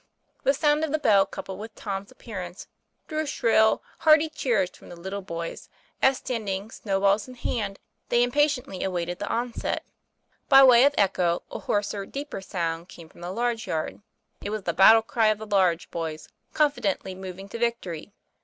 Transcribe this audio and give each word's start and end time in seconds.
TOM 0.01 0.07
PLA 0.15 0.23
YFAIR. 0.23 0.41
185 0.45 0.45
The 0.49 0.59
sound 0.65 0.83
of 0.83 0.91
the 0.91 1.07
bell, 1.07 1.25
coupled 1.27 1.59
with 1.59 1.75
Tom's 1.75 2.11
ap 2.11 2.17
pearance, 2.17 2.67
drew 3.07 3.25
shrill, 3.27 3.83
hearty 3.99 4.29
cheers 4.29 4.71
from 4.71 4.89
the 4.89 4.95
little 4.99 5.21
boys, 5.21 5.69
as 6.01 6.17
standing, 6.17 6.71
snowballs 6.71 7.27
in 7.27 7.35
hand, 7.35 7.77
they 8.09 8.25
impa 8.25 8.45
tiently 8.45 8.83
awaited 8.83 9.19
the 9.19 9.27
onset. 9.31 9.85
By 10.49 10.63
way 10.63 10.85
of 10.85 10.95
echo, 10.97 11.43
a 11.51 11.59
hoarser, 11.59 12.07
deeper 12.07 12.41
sound 12.41 12.89
came 12.89 13.09
from 13.09 13.21
the 13.21 13.29
large 13.29 13.67
yard; 13.67 14.01
it 14.43 14.49
was 14.49 14.63
the 14.63 14.73
battle 14.73 15.03
cry 15.03 15.27
of 15.27 15.37
the 15.37 15.45
large 15.45 15.91
boys, 15.91 16.27
confidently 16.51 17.13
moving 17.13 17.47
to 17.49 17.59
victory. 17.59 18.11